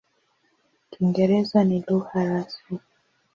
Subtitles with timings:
[0.91, 2.77] Kiingereza ni lugha rasmi.